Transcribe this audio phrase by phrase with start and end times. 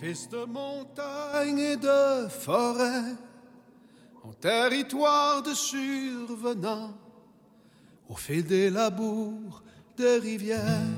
[0.00, 3.14] fils de montagne et de forêt,
[4.24, 6.94] en territoire de survenant,
[8.08, 9.62] au fil des labours,
[9.98, 10.96] des rivières,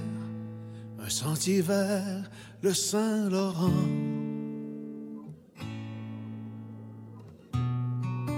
[1.05, 2.31] un sentier vers
[2.63, 3.83] le Saint-Laurent.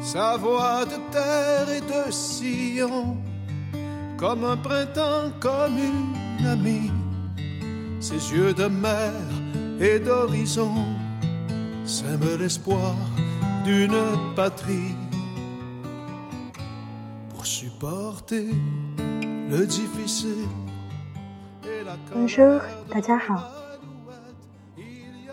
[0.03, 3.19] Sa voix de terre et de sillon,
[4.17, 6.91] comme un printemps, comme une amie,
[8.01, 9.13] ses yeux de mer
[9.81, 10.73] et d'horizon
[11.85, 12.95] sèment l'espoir
[13.65, 13.97] d'une
[14.37, 14.95] patrie
[17.31, 18.47] pour supporter
[19.51, 20.47] le difficile.
[21.65, 23.43] et la Bonjour，大家好。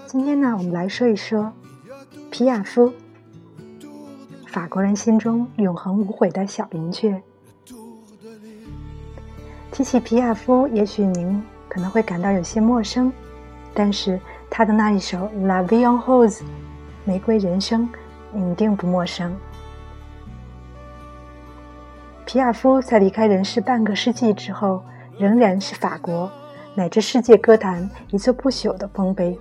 [0.08, 1.54] 今天呢，我们来说一说
[2.32, 2.92] 皮亚夫，
[4.48, 7.22] 法国人心中永恒无悔的小云雀。
[9.72, 13.12] 提起皮亚夫，也许您可能会感到有些陌生，
[13.74, 16.40] 但是他的那一首《La Vie en Rose》
[17.06, 17.88] 玫瑰人生，
[18.32, 19.36] 你一定不陌生。
[22.26, 24.84] 皮亚夫在离开人世半个世纪之后，
[25.18, 26.32] 仍然是法国
[26.76, 29.38] 乃至世界歌坛一座不朽的丰碑。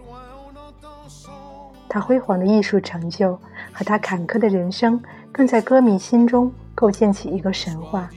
[1.88, 3.38] 他辉煌的艺术成就
[3.72, 5.00] 和他坎坷的人生，
[5.32, 8.08] 更在歌迷心中构建起一个神话。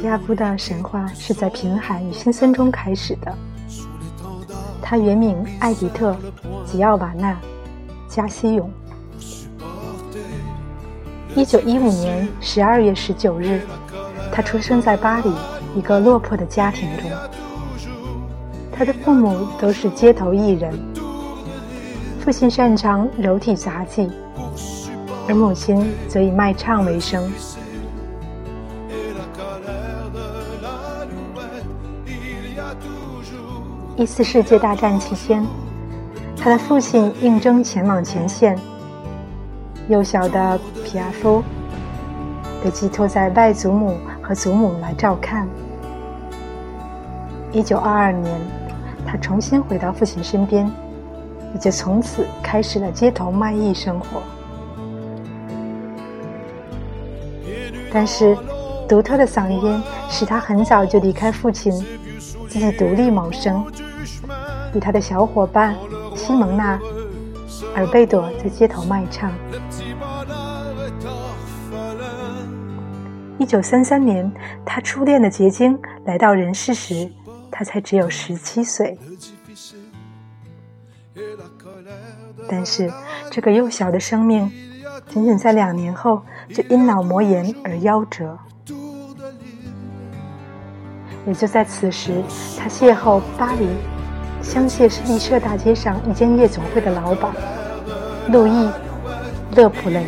[0.00, 3.36] 皮亚夫的神话是在贫寒与辛酸中开始的。
[4.80, 6.12] 他原名艾迪特·
[6.64, 7.32] 吉奥瓦纳·
[8.06, 8.70] 加西永，
[11.34, 13.60] 一九一五年十二月十九日，
[14.30, 15.32] 他出生在巴黎
[15.74, 17.10] 一个落魄的家庭中。
[18.70, 20.72] 他的父母都是街头艺人，
[22.20, 24.08] 父亲擅长柔体杂技，
[25.26, 27.28] 而母亲则以卖唱为生。
[33.98, 35.44] 一次世界大战期间，
[36.36, 38.56] 他的父亲应征前往前线，
[39.88, 41.42] 幼小的皮亚夫
[42.62, 45.48] 被寄托在外祖母和祖母来照看。
[47.50, 48.40] 一九二二年，
[49.04, 50.70] 他重新回到父亲身边，
[51.52, 54.22] 也就从此开始了街头卖艺生活。
[57.92, 58.38] 但是，
[58.88, 61.72] 独特的嗓音使他很早就离开父亲，
[62.48, 63.66] 自己独立谋生。
[64.74, 65.76] 与他的小伙伴
[66.14, 66.78] 西蒙娜、
[67.74, 69.32] 尔贝朵在街头卖唱。
[73.38, 74.30] 一九三三年，
[74.66, 77.10] 他初恋的结晶来到人世时，
[77.50, 78.98] 他才只有十七岁。
[82.48, 82.92] 但是，
[83.30, 84.50] 这个幼小的生命，
[85.08, 88.36] 仅仅在两年后就因脑膜炎而夭折。
[91.26, 92.22] 也就在此时，
[92.58, 93.68] 他邂逅巴黎
[94.42, 97.32] 香榭丽舍大街上一间夜总会的老板
[98.30, 98.50] 路易·
[99.56, 100.06] 勒普雷。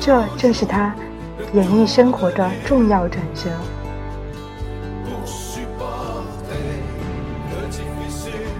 [0.00, 0.94] 这正是他
[1.52, 3.50] 演艺生活的重要转折。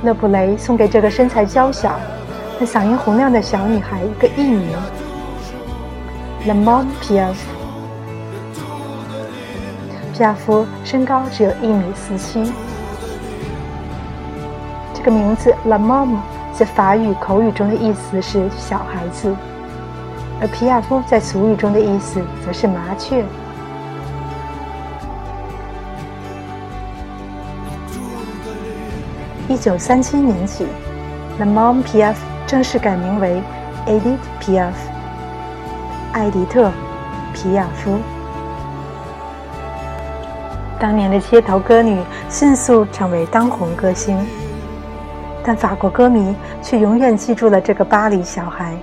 [0.03, 1.99] 勒普雷送给这个身材娇小
[2.59, 4.69] 但嗓音洪亮的小女孩一个艺名
[6.47, 7.37] l e m o n Piaf。
[10.13, 12.53] 皮亚夫身高只有一米四七。
[15.05, 16.19] 这个名字 La Mom
[16.53, 19.35] 在法语口语中的意思是小孩子，
[20.41, 23.25] 而皮亚夫在俗语中的意思则是麻雀。
[29.49, 30.69] 一九三七年起
[31.41, 32.15] ，La Mom Piaf
[32.47, 33.43] 正式改名为
[33.89, 34.71] Edith Piaf，
[36.13, 36.69] 艾迪特·
[37.35, 37.99] 皮亚夫。
[40.79, 44.17] 当年的街头歌女迅速成为当红歌星，
[45.45, 48.77] 但法国歌迷却永远记住了这个巴黎小孩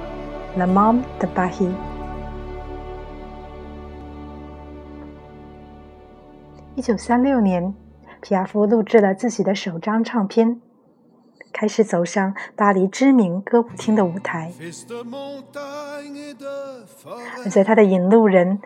[0.58, 1.72] La Mom de Paris。
[6.76, 7.74] 一九三六年，
[8.22, 10.60] 皮亚夫录制了自己的首张唱片，
[11.54, 14.52] 开始走上巴黎知名歌舞厅的舞台。
[17.44, 18.60] 而在他的引路人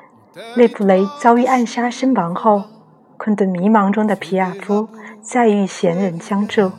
[0.55, 2.63] 雷普雷遭遇暗杀身亡后，
[3.17, 4.87] 困顿迷茫中的皮亚夫
[5.21, 6.71] 再遇贤人相助，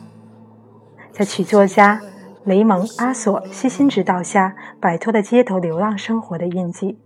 [1.17, 2.01] 在曲作家
[2.43, 6.99] 雷蒙·阿索悉心指导下，摆脱了街头流浪生活的印记，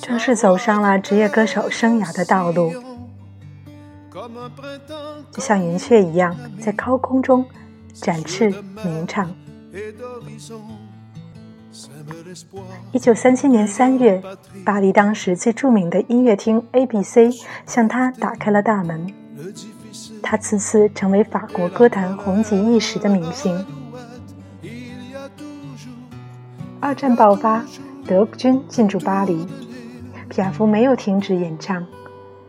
[0.00, 2.72] 正式走上了职业歌手生涯的道路。
[5.32, 7.44] 就像云雀一样，在高空中
[7.92, 8.54] 展翅
[8.84, 9.28] 鸣唱。
[12.92, 14.22] 一九三七年三月，
[14.64, 17.34] 巴黎当时最著名的音乐厅 ABC
[17.66, 19.12] 向他打开了大门，
[20.22, 23.64] 他此次成为法国歌坛红极一时的明星。
[26.80, 27.64] 二战爆发，
[28.06, 29.46] 德军进驻巴黎，
[30.28, 31.86] 皮亚夫没有停止演唱，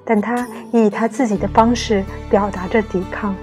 [0.04, 3.36] 但他以他自己的方式表达着抵抗，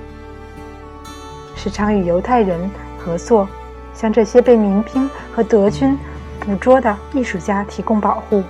[1.55, 3.49] 时常与犹太人合作。
[3.93, 5.99] 向这些被民兵和德军
[6.39, 8.43] 捕捉的艺术家提供保护。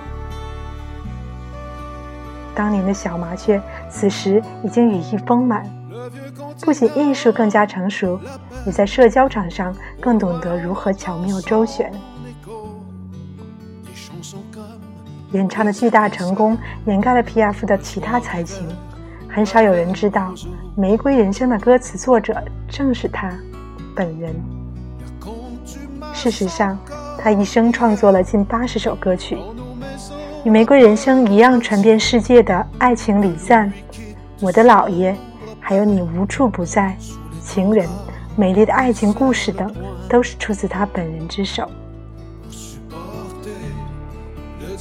[2.53, 5.65] 当年的小麻雀此时已经羽翼丰满，
[6.61, 8.19] 不仅艺术更加成熟，
[8.65, 11.91] 也在社交场上更懂得如何巧妙周旋。
[15.31, 18.67] 演唱的巨大成功掩盖了皮亚夫的其他才情，
[19.29, 20.33] 很少有人知道，
[20.75, 23.31] 《玫瑰人生》的歌词作者正是他
[23.95, 24.35] 本人。
[26.13, 26.77] 事实上，
[27.17, 29.37] 他一生创作了近八十首歌曲，
[30.43, 33.69] 与《玫瑰人生》一样传遍世界的《爱情礼赞》
[34.39, 35.13] 《我的姥爷》，
[35.59, 36.97] 还有《你无处不在》
[37.47, 37.85] 《情人》
[38.35, 39.71] 《美丽的爱情故事》等，
[40.09, 41.69] 都是出自他本人之手。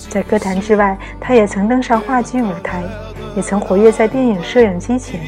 [0.08, 2.82] 在歌坛之外，他也曾登上话剧舞台，
[3.36, 5.20] 也曾活跃在电影摄影机前。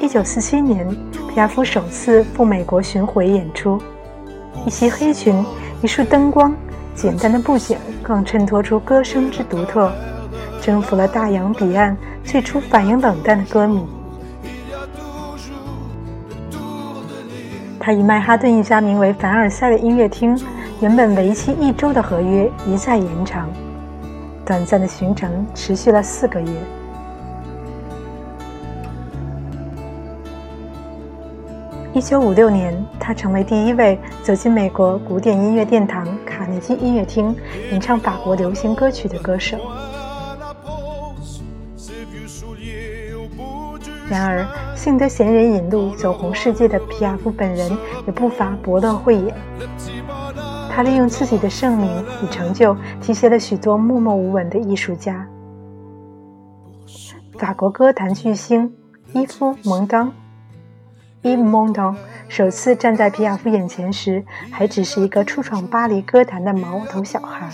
[0.00, 0.88] 一九四七年。
[1.28, 3.80] 皮亚夫首次赴美国巡回演出，
[4.66, 5.44] 一袭黑裙，
[5.82, 6.52] 一束灯光，
[6.98, 9.88] 简单的布景更衬托出歌声之独特，
[10.60, 13.86] 征服了大洋彼岸最初反应冷淡的歌迷。
[17.78, 20.36] 他与曼哈顿一家名为凡尔赛的音乐厅，
[20.80, 23.48] 原本为期一周的合约一再延长，
[24.44, 26.50] 短暂的行程持续了四个月。
[31.94, 36.04] 一九五六年，他成为第一位走进美国古典音乐殿堂
[36.58, 37.34] 卡内基音乐厅
[37.70, 39.56] 演唱法国流行歌曲的歌手。
[44.10, 44.44] 然而，
[44.74, 47.70] 幸得贤人引路走红世界的皮亚夫本人
[48.06, 49.34] 也不乏博乐慧眼。
[50.70, 55.26] 他利用自己的盛名与成就，提携了许多默默无闻的艺术家。
[57.38, 58.72] 法国歌坛巨星
[59.12, 60.12] 伊夫·蒙当。
[61.28, 61.94] 伊姆蒙当
[62.26, 67.50] 首次站在皮亚夫眼前时，还只是一个初闯巴黎歌坛的毛头小孩。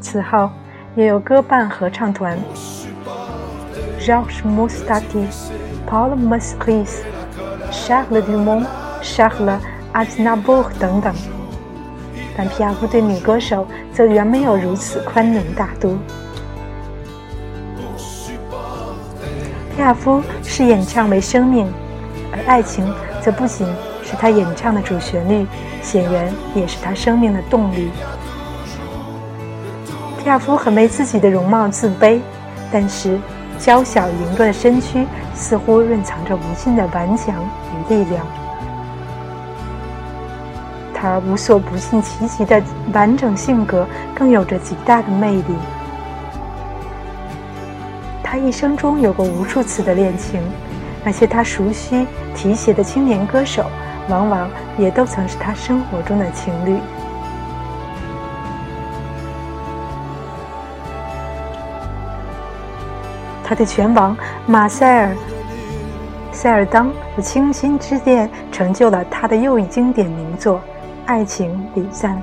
[0.00, 0.50] 此后，
[0.96, 2.38] 也有歌伴合唱团
[4.00, 5.26] Georges Moustaki、
[5.86, 7.00] Paul Masris、
[7.70, 8.66] Charles Dumont、
[9.02, 9.58] Charles
[9.92, 11.14] Aznavour 等等。
[12.34, 15.98] 但皮亚夫对女歌手则远没有如此宽容大度。
[19.82, 21.66] 亚夫视演唱为生命，
[22.32, 22.88] 而爱情
[23.20, 23.66] 则不仅
[24.04, 25.44] 是他演唱的主旋律，
[25.82, 27.90] 显然也是他生命的动力。
[30.18, 32.20] 皮亚夫很为自己的容貌自卑，
[32.70, 33.18] 但是
[33.58, 37.34] 娇小羸弱的身躯似乎蕴藏着无尽的顽强
[37.74, 38.24] 与力量。
[40.94, 42.62] 他无所不尽其极的
[42.92, 45.56] 完整性格，更有着极大的魅力。
[48.32, 50.40] 他一生中有过无数次的恋情，
[51.04, 53.66] 那些他熟悉提携的青年歌手，
[54.08, 56.78] 往往也都曾是他生活中的情侣。
[63.44, 64.16] 他的拳王
[64.46, 65.12] 马塞尔·
[66.32, 70.56] 塞尔当的倾心之恋，成就了他的又一经典名作
[71.04, 72.16] 《爱情礼赞》。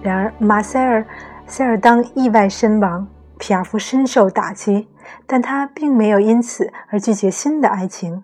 [0.00, 1.00] 然而，马塞尔·
[1.46, 3.06] 塞尔当意外身亡。
[3.42, 4.86] 皮亚夫深受打击，
[5.26, 8.22] 但他并没有因此而拒绝新的爱情。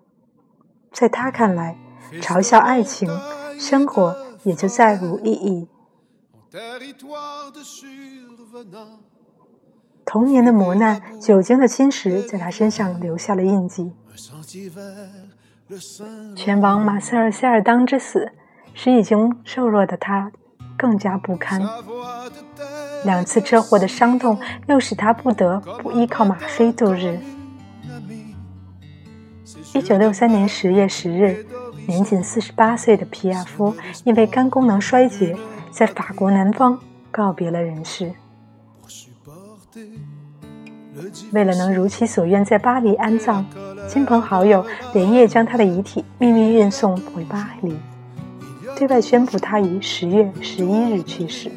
[0.92, 1.76] 在他看来，
[2.20, 3.10] 嘲笑爱情，
[3.58, 5.68] 生活也就再无意义。
[10.04, 13.92] 童年的磨难、酒精的侵蚀，在他身上留下了印记。
[16.36, 18.30] 拳王马塞尔·塞尔当之死，
[18.72, 20.30] 使已经瘦弱的他
[20.78, 21.60] 更加不堪。
[23.04, 27.18] 两次车祸的伤痛又使他不得不依靠吗啡度日。
[29.74, 31.44] 一九六三年十月十日，
[31.86, 35.36] 年仅四十八岁的皮亚夫因为肝功能衰竭，
[35.70, 36.78] 在法国南方
[37.10, 38.12] 告别了人世。
[41.30, 43.44] 为了能如其所愿在巴黎安葬，
[43.88, 47.78] 亲朋好友连夜将他的遗体秘密运送回巴黎，
[48.78, 51.50] 对外宣布他于十月十一日去世。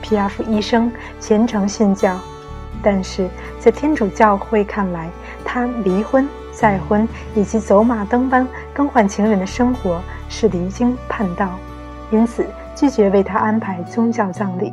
[0.00, 0.88] 皮亚夫一生
[1.18, 2.16] 虔诚信教，
[2.80, 5.10] 但是在天主教会看来，
[5.44, 11.58] 他离婚、再婚以及走马灯般更换情人的生活是离经叛道，
[12.12, 14.72] 因此拒绝为他安排宗教葬礼。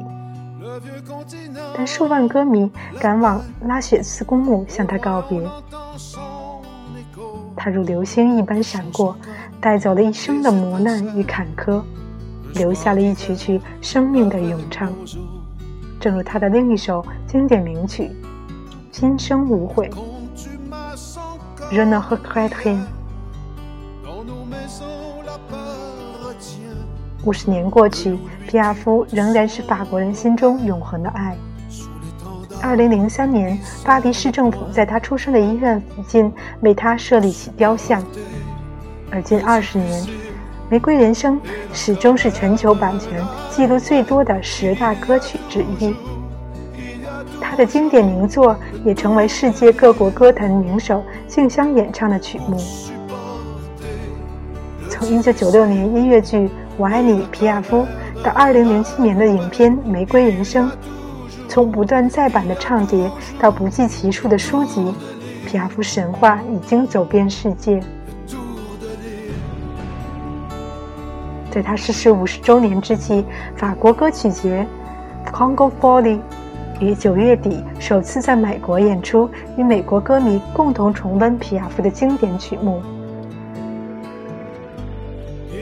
[1.75, 5.41] 但数万歌迷赶往拉雪茨公墓向他告别，
[7.61, 9.13] 他如流星一般闪过，
[9.59, 11.83] 带走了一生的磨难与坎坷，
[12.53, 14.93] 留下了一曲曲生命的咏唱。
[15.99, 18.03] 正如他的另一首经典名曲
[18.93, 19.89] 《今生无悔》。
[21.69, 22.79] Je ne regrette rien。
[27.25, 31.35] 五十年过去，皮亚夫仍然是法国人心中永恒的爱。
[32.61, 38.03] 二零零三年，巴黎市政府在他出生的医院附近为他设立起雕像。
[39.09, 40.01] 而近二十年，
[40.69, 41.39] 《玫瑰人生》
[41.73, 45.95] 始终是全球版权记录最多的十大歌曲之一。
[47.39, 52.57] 他的经典名作也成为世界各国歌坛名手竞相演唱的曲目。
[54.89, 56.49] 从一九九六年音乐剧。
[56.77, 57.85] 我爱你，皮亚夫。
[58.23, 60.69] 到二零零七年的影片《玫瑰人生》，
[61.49, 64.93] 从不断再版的唱碟到不计其数的书籍，
[65.47, 67.81] 皮亚夫神话已经走遍世界。
[71.49, 73.25] 在他逝世五十周年之际，
[73.55, 74.65] 法国歌曲节
[75.33, 76.19] （Congo Folly）
[76.79, 79.27] 于九月底首次在美国演出，
[79.57, 82.79] 与美国歌迷共同重温皮亚夫的经典曲目。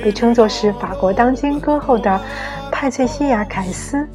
[0.03, 2.21] 被称作是法国当今歌后的
[2.69, 4.05] 派翠西亚·凯斯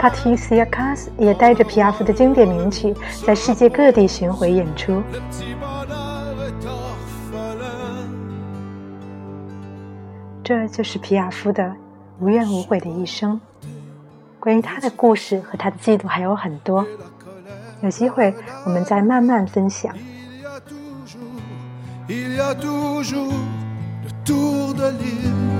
[0.00, 5.02] （Patricia Cass） 也带着皮亚夫的经典名曲在世界各地巡回演出。
[10.44, 11.74] 这就是皮亚夫的
[12.20, 13.40] 无怨无悔的一生。
[14.38, 16.86] 关于他的故事和他的记录还有很多，
[17.80, 18.32] 有机会
[18.64, 19.92] 我们再慢慢分享。
[22.08, 23.32] il y a toujours
[24.04, 25.55] le tour de l'île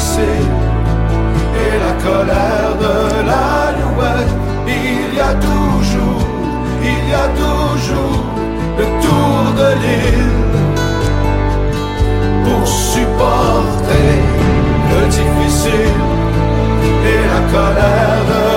[0.00, 2.96] et la colère de
[3.28, 4.34] l'alouette.
[4.66, 6.24] Il y a toujours,
[6.82, 8.24] il y a toujours
[8.78, 10.56] le tour de l'île
[12.44, 14.12] pour supporter
[14.90, 16.00] le difficile
[17.12, 18.49] et la colère de